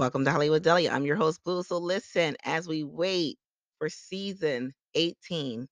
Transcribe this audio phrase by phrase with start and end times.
[0.00, 0.88] Welcome to Hollywood Deli.
[0.88, 1.62] I'm your host, Bleu.
[1.62, 3.36] So listen, as we wait
[3.76, 5.68] for season 18,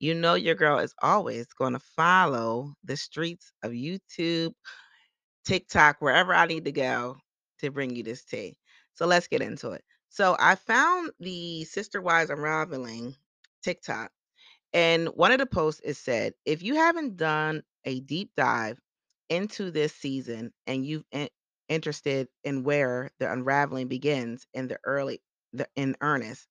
[0.00, 4.52] you know your girl is always going to follow the streets of YouTube,
[5.46, 7.16] TikTok, wherever I need to go
[7.60, 8.54] to bring you this tea.
[8.92, 9.82] So let's get into it.
[10.10, 13.14] So I found the Sister Wives Unraveling
[13.64, 14.10] TikTok,
[14.74, 18.78] and one of the posts is said, if you haven't done a deep dive
[19.30, 21.04] into this season and you've
[21.70, 25.22] interested in where the unraveling begins in the early
[25.54, 26.48] the in earnest,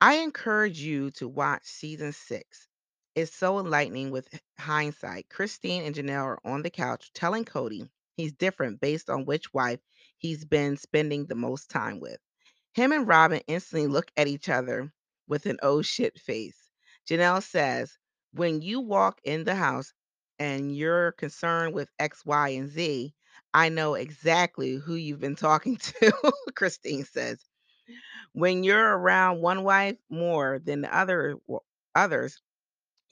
[0.00, 2.68] I encourage you to watch season six.
[3.14, 5.28] It's so enlightening with hindsight.
[5.30, 9.80] Christine and Janelle are on the couch telling Kody he's different based on which wife
[10.18, 12.18] he's been spending the most time with.
[12.74, 14.92] Him and Robyn instantly look at each other
[15.28, 16.58] with an oh shit face.
[17.08, 17.98] Janelle says,
[18.32, 19.94] When you walk in the house
[20.38, 23.14] and you're concerned with X, Y, and Z,
[23.56, 26.12] I know exactly who you've been talking to,
[26.56, 27.44] Christine says.
[28.34, 31.36] When you're around one wife more than the other
[31.94, 32.40] others,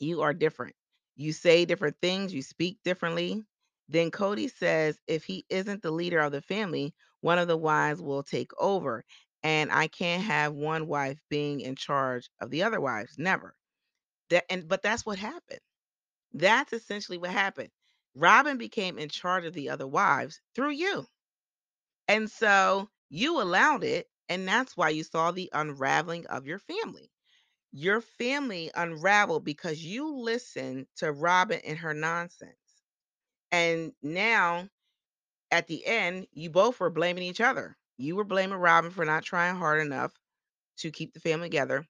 [0.00, 0.76] you are different.
[1.16, 3.42] You say different things, you speak differently.
[3.88, 8.02] Then Kody says if he isn't the leader of the family, one of the wives
[8.02, 9.04] will take over.
[9.44, 13.16] And I can't have one wife being in charge of the other wives.
[13.18, 13.56] Never.
[14.30, 15.60] That and but that's what happened.
[16.34, 17.70] That's essentially what happened.
[18.14, 21.06] Robyn became in charge of the other wives through you.
[22.08, 27.10] And so you allowed it, and that's why you saw the unraveling of your family.
[27.72, 32.54] Your family unraveled because you listened to Robyn and her nonsense.
[33.50, 34.68] And now
[35.50, 37.76] at the end, you both were blaming each other.
[37.96, 40.12] You were blaming Robyn for not trying hard enough
[40.78, 41.86] to keep the family together.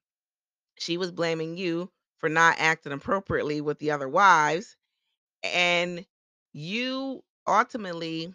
[0.77, 1.89] She was blaming you
[2.19, 4.75] for not acting appropriately with the other wives.
[5.43, 6.05] And
[6.55, 8.33] you ultimately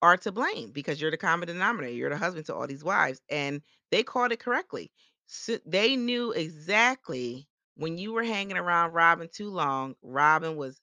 [0.00, 1.94] are to blame because you're the common denominator.
[1.94, 3.20] You're the husband to all these wives.
[3.28, 3.60] And
[3.90, 4.90] they called it correctly.
[5.26, 10.80] So they knew exactly when you were hanging around Robyn too long, Robyn was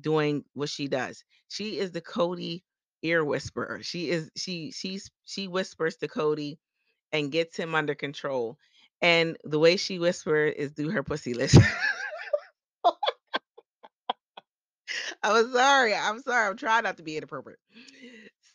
[0.00, 1.24] doing what she does.
[1.48, 2.62] She is the Kody
[3.02, 3.80] ear whisperer.
[3.82, 6.58] She is she she's she whispers to Kody
[7.12, 8.56] and gets him under control.
[9.02, 11.58] And the way she whispers is through her pussy lips.
[15.34, 15.94] I'm sorry.
[15.94, 16.48] I'm sorry.
[16.48, 17.60] I'm trying not to be inappropriate.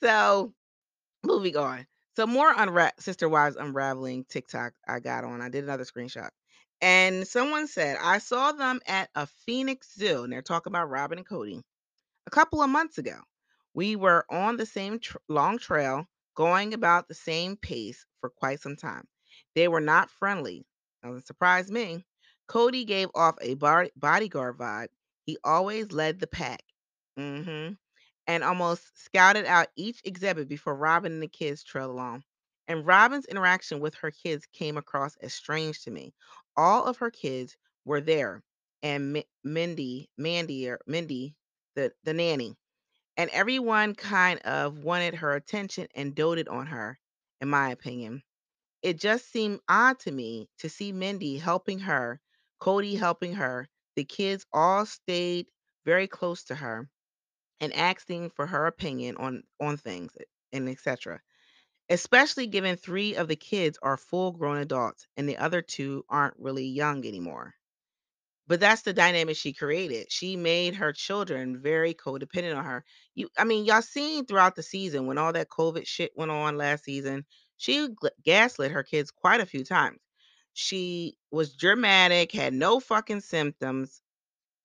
[0.01, 0.53] So
[1.23, 1.87] moving on.
[2.15, 5.41] So more unra- sister wives unraveling TikTok I got on.
[5.41, 6.29] I did another screenshot.
[6.81, 11.19] And someone said, I saw them at a Phoenix Zoo, and they're talking about Robyn
[11.19, 11.61] and Kody
[12.27, 13.17] a couple of months ago.
[13.73, 16.05] We were on the same tr- long trail,
[16.35, 19.05] going about the same pace for quite some time.
[19.55, 20.65] They were not friendly.
[21.03, 22.05] Doesn't surprise me.
[22.49, 24.87] Kody gave off a bar- bodyguard vibe.
[25.25, 26.63] He always led the pack.
[27.17, 27.73] hmm
[28.27, 32.23] And almost scouted out each exhibit before Robyn and the kids trailed along.
[32.67, 36.13] And Robyn's interaction with her kids came across as strange to me.
[36.57, 38.43] All of her kids were there,
[38.83, 41.35] and Mi- Mindy, Mandy, or Mindy,
[41.75, 42.57] the the nanny,
[43.17, 46.99] and everyone kind of wanted her attention and doted on her,
[47.41, 48.23] in my opinion.
[48.83, 52.21] It just seemed odd to me to see Mindy helping her,
[52.61, 53.69] Kody helping her.
[53.95, 55.47] The kids all stayed
[55.85, 56.89] very close to her
[57.61, 61.21] and asking for her opinion on on things eh, and etc.
[61.89, 66.65] Especially given 3 of the kids are full-grown adults and the other 2 aren't really
[66.67, 67.55] young anymore.
[68.47, 70.11] But that's the dynamic she created.
[70.11, 72.85] She made her children very codependent on her.
[73.15, 76.57] You I mean, y'all seen throughout the season when all that COVID shit went on
[76.57, 77.25] last season,
[77.57, 77.89] she
[78.25, 79.99] gaslit her kids quite a few times.
[80.53, 84.01] She was dramatic, had no fucking symptoms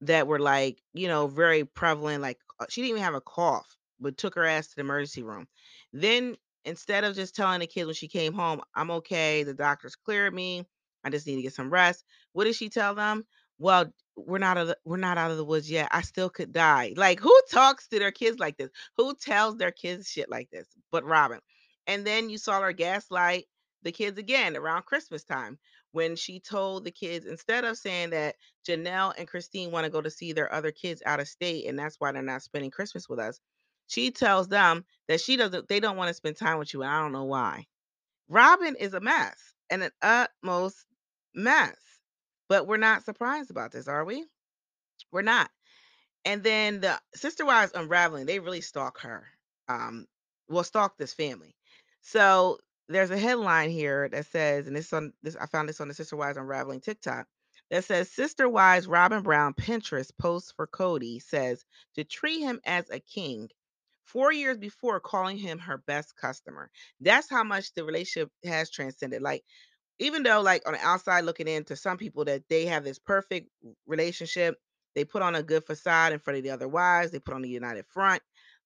[0.02, 2.22] that were like, you know, very prevalent.
[2.22, 5.22] Like uh, she didn't even have a cough, but took her ass to the emergency
[5.22, 5.46] room.
[5.92, 9.96] Then instead of just telling the kids when she came home, I'm okay, the doctors
[9.96, 10.66] cleared me,
[11.04, 12.04] I just need to get some rest.
[12.32, 13.24] What did she tell them?
[13.58, 15.88] Well, we're not out of the, we're not out of the woods yet.
[15.90, 16.94] I still could die.
[16.96, 18.70] Like who talks to their kids like this?
[18.96, 20.66] Who tells their kids shit like this?
[20.90, 21.40] But Robyn.
[21.86, 23.46] And then you saw her gaslight
[23.82, 25.58] the kids again around Christmas time
[25.92, 28.36] when she told the kids instead of saying that
[28.66, 31.78] Janelle and Christine want to go to see their other kids out of state, and
[31.78, 33.40] that's why they're not spending Christmas with us.
[33.86, 36.90] She tells them that she doesn't, they don't want to spend time with you, and
[36.90, 37.66] I don't know why.
[38.28, 40.84] Robyn is a mess and an utmost
[41.34, 41.76] mess.
[42.48, 44.24] But we're not surprised about this, are we?
[45.12, 45.50] We're not.
[46.24, 49.26] And then the sister wives unraveling, they really stalk her.
[49.68, 50.06] Um,
[50.48, 51.54] well, stalk this family.
[52.00, 52.58] So
[52.88, 55.94] there's a headline here that says, and this on this I found this on the
[55.94, 57.26] Sister Wives Unraveling TikTok
[57.70, 61.64] that says Sister Wives Robyn Brown Pinterest post for Kody says
[61.94, 63.48] to treat him as a king
[64.04, 66.70] 4 years before calling him her best customer.
[67.00, 69.20] That's how much the relationship has transcended.
[69.20, 69.44] Like
[69.98, 72.98] even though like on the outside looking in to some people that they have this
[72.98, 73.50] perfect
[73.86, 74.56] relationship,
[74.94, 77.44] they put on a good facade in front of the other wives, they put on
[77.44, 78.22] a united front,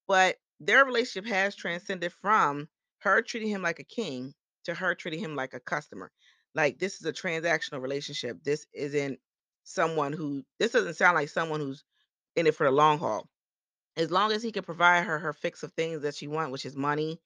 [0.06, 2.68] but their relationship has transcended from
[3.02, 4.34] her treating him like a king
[4.64, 6.10] to her treating him like a customer.
[6.54, 8.38] Like this is a transactional relationship.
[8.42, 9.18] This isn't
[9.64, 11.84] someone who this doesn't sound like someone who's
[12.36, 13.28] in it for the long haul.
[13.96, 16.66] As long as he can provide her her fix of things that she want, which
[16.66, 17.20] is money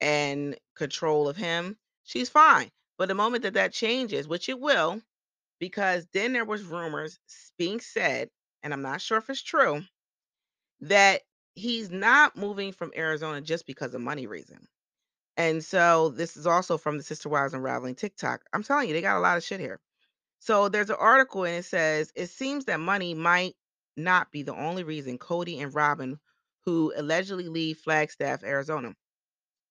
[0.00, 2.70] and control of him, she's fine.
[2.98, 5.00] But the moment that that changes, which it will,
[5.58, 7.18] because then there was rumors
[7.58, 8.30] being said,
[8.62, 9.82] and I'm not sure if it's true,
[10.80, 11.22] that
[11.54, 14.66] he's not moving from Arizona just because of money reason.
[15.36, 18.42] And so this is also from the Sister Wives Unraveling TikTok.
[18.52, 19.80] I'm telling you, they got a lot of shit here.
[20.40, 23.54] So there's an article and it says it seems that money might
[23.96, 26.18] not be the only reason Kody and Robyn,
[26.64, 28.94] who allegedly leave Flagstaff, Arizona,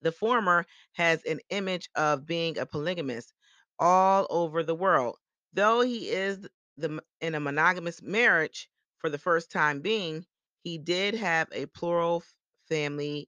[0.02, 3.34] the former has an image of being a polygamist
[3.80, 5.18] all over the world.
[5.54, 6.48] Though he is
[6.78, 8.70] the, in a monogamous marriage
[9.00, 10.26] for the first time being,
[10.64, 12.24] he did have a plural
[12.70, 13.28] family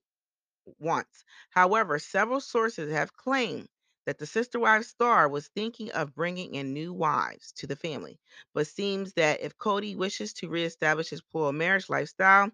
[0.78, 1.24] once.
[1.50, 3.68] However, several sources have claimed
[4.06, 8.18] that the sister wives star was thinking of bringing in new wives to the family,
[8.54, 12.50] but seems that if Kody wishes to reestablish his plural marriage lifestyle,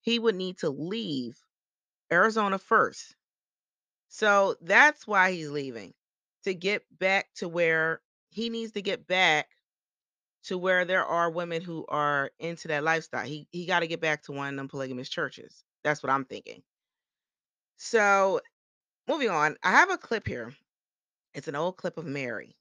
[0.00, 1.38] he would need to leave
[2.12, 3.14] Arizona first
[4.08, 5.92] so that's why he's leaving
[6.44, 8.00] to get back to where
[8.30, 9.48] he needs to get back
[10.44, 13.26] to where there are women who are into that lifestyle.
[13.26, 15.64] He he got to get back to one of them polygamous churches.
[15.82, 16.62] That's what I'm thinking.
[17.76, 18.40] So
[19.08, 20.54] moving on, I have a clip here.
[21.34, 22.56] It's an old clip of Meri,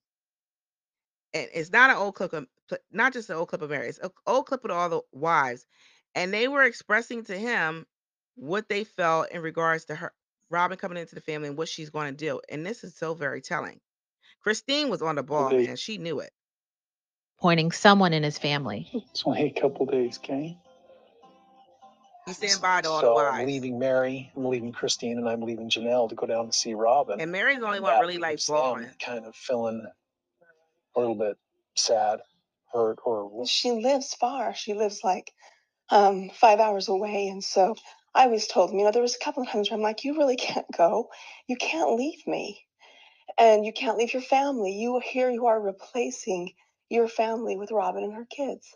[1.34, 2.48] and it's not an old clip of
[2.92, 3.88] not just an old clip of Meri.
[3.88, 5.68] It's an old clip of all the wives,
[6.16, 7.86] and they were expressing to him
[8.36, 10.14] what they felt in regards to her
[10.50, 12.42] Robyn coming into the family and what she's going to do.
[12.50, 13.80] And this is so very telling.
[14.42, 15.68] Christine was on the Couple ball, days.
[15.68, 15.76] man.
[15.78, 16.32] She knew it.
[17.40, 18.90] Pointing someone in his family.
[19.12, 20.58] It's only a couple days, okay?
[22.26, 25.42] He stand by to all the So I'm leaving Meri, I'm leaving Christine, and I'm
[25.42, 27.20] leaving Janelle to go down and see Robyn.
[27.20, 29.86] And Meri's the only And one really like leaves kind of feeling
[30.96, 31.38] a little bit
[31.76, 32.22] sad,
[32.72, 34.54] hurt, or She lives far.
[34.54, 35.34] She lives like
[35.90, 37.28] um, five hours away.
[37.28, 37.76] And so
[38.16, 40.04] I was told, him, you know, there was a couple of times where I'm like,
[40.04, 41.10] you really can't go.
[41.48, 42.66] You can't leave me.
[43.38, 44.72] And you can't leave your family.
[44.72, 46.54] You here you are replacing
[46.90, 48.68] your family with Robyn and her kids.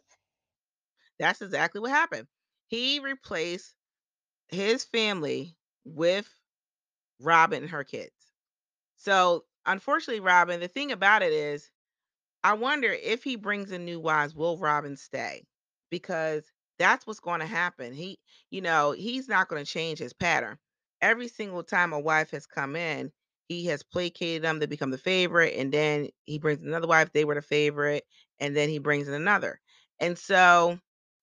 [1.19, 2.27] That's exactly what happened.
[2.67, 3.73] He replaced
[4.49, 5.55] his family
[5.85, 6.29] with
[7.19, 8.11] Robyn and her kids.
[8.97, 11.69] So unfortunately, Robyn, the thing about it is
[12.43, 15.45] I wonder if he brings in new wives, will Robyn stay?
[15.89, 17.93] Because that's what's going to happen.
[17.93, 18.19] He,
[18.51, 20.57] you know, he's not going to change his pattern.
[21.01, 23.11] Every single time a wife has come in,
[23.47, 27.25] he has placated them to become the favorite, and then he brings another wife, they
[27.25, 28.05] were the favorite,
[28.39, 29.59] and then he brings in another.
[29.99, 30.79] And so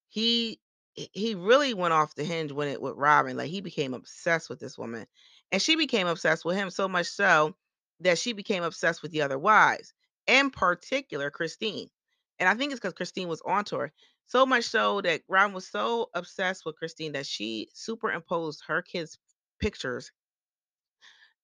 [0.09, 0.61] he
[0.95, 3.37] he really went off the hinge when it with Robyn.
[3.37, 5.07] Like he became obsessed with this woman.
[5.53, 7.55] And she became obsessed with him so much so
[8.01, 9.93] that she became obsessed with the other wives
[10.27, 11.89] in particular Christine.
[12.39, 13.93] And I think it's because Christine was onto her.
[14.27, 19.19] So much so that Robyn was so obsessed with Christine that she superimposed her kids'
[19.61, 20.11] pictures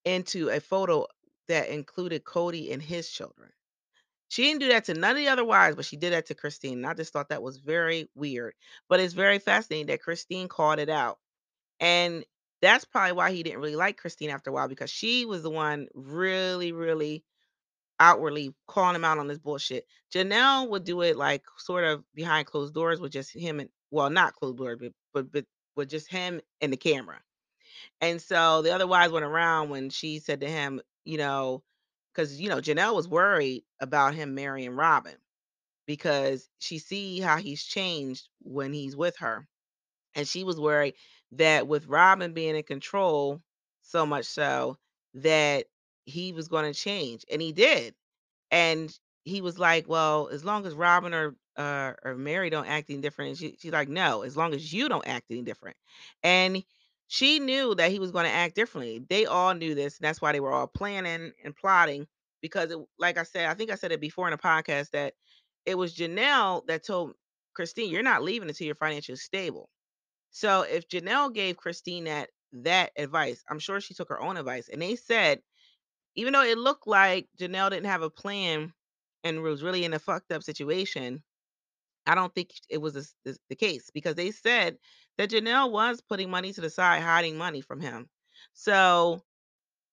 [0.05, 1.07] into a photo
[1.49, 3.51] that included Kody and his children.
[4.31, 6.37] She didn't do that to none of the other wives, but she did that to
[6.37, 6.79] Christine.
[6.79, 8.55] And I just thought that was very weird.
[8.89, 11.19] But it's very fascinating that Christine called it out.
[11.81, 12.25] And
[12.63, 15.51] that's probably why he didn't really like Christine after a while because she was the
[15.51, 17.25] one really, really
[17.99, 19.85] outwardly calling him out on this bullshit.
[20.15, 24.11] Janelle would do it like sort of behind closed doors with just him and well,
[24.11, 25.45] not closed doors, but but but
[25.77, 27.21] with just him and the camera.
[28.01, 31.63] And so the other wives went around when she said to him, you know,
[32.15, 35.17] because you know Janelle was worried about him marrying Robyn
[35.87, 39.47] because she see how he's changed when he's with her,
[40.15, 40.95] and she was worried
[41.33, 43.43] that with Robyn being in control
[43.83, 44.79] so much so
[45.15, 45.67] that
[46.05, 47.95] he was going to change, and he did
[48.51, 52.91] and he was like, "Well, as long as Robyn or uh, or Meri don't act
[52.91, 55.77] any different," and she, she's like, "No, as long as you don't act any different."
[56.23, 56.65] And
[57.11, 59.05] she knew that he was going to act differently.
[59.09, 62.07] They all knew this, and that's why they were all planning and plotting.
[62.41, 65.15] Because, it, like I said, I think I said it before in a podcast that
[65.67, 67.15] it was Janelle that told
[67.53, 69.69] Christine, "You're not leaving until you're financially stable."
[70.31, 74.69] So if Janelle gave Christine that that advice, I'm sure she took her own advice,
[74.69, 75.43] and they said
[76.15, 78.73] even though it looked like Janelle didn't have a plan
[79.25, 81.25] and was really in a fucked up situation,
[82.07, 84.77] I don't think it was the, case because they said
[85.19, 88.09] that Janelle was putting money to the side, hiding money from him.
[88.55, 89.23] So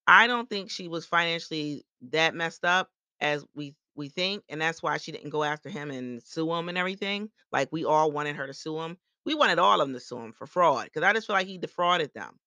[0.06, 2.88] I don't think she was financially that messed up
[3.20, 6.68] as we we think, and that's why she didn't go after him and sue him
[6.68, 7.30] and everything.
[7.52, 8.96] Like we all wanted her to sue him.
[9.26, 11.46] We wanted all of them to sue him for fraud because I just feel like
[11.46, 12.38] he defrauded them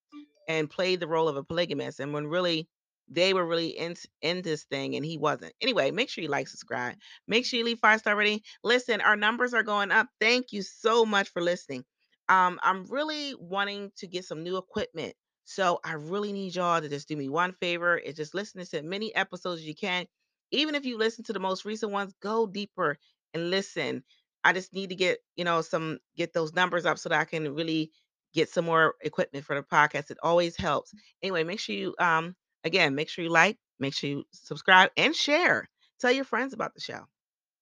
[0.48, 2.00] and played the role of a polygamist.
[2.00, 2.68] And when really
[3.12, 5.54] they were really in in this thing and he wasn't.
[5.62, 6.96] Anyway, make sure you like, subscribe.
[7.28, 8.42] Make sure you leave five star rating.
[8.64, 10.08] Listen, our numbers are going up.
[10.20, 11.84] Thank you so much for listening.
[12.30, 15.16] Um, I'm really wanting to get some new equipment.
[15.46, 18.78] So I really need y'all to just do me one favor and just listen to
[18.78, 20.06] as many episodes as you can.
[20.52, 22.98] Even if you listen to the most recent ones, go deeper
[23.34, 24.04] and listen.
[24.44, 27.26] I just need to get, you know, some get those numbers up so that I
[27.26, 27.92] can really
[28.34, 30.12] get some more equipment for the podcast.
[30.12, 30.94] It always helps.
[31.22, 35.16] Anyway, make sure you um again, make sure you like, make sure you subscribe and
[35.16, 35.70] share.
[36.00, 37.06] Tell your friends about the show.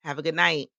[0.04, 0.70] Have a good night.